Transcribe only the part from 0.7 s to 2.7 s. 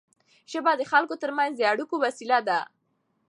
د خلکو ترمنځ د اړیکو وسیله ده.